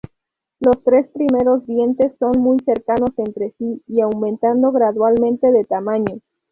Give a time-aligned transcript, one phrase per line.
[0.59, 6.17] Los tres primeros dientes son muy cercanos entre sí y aumentando gradualmente de tamaño.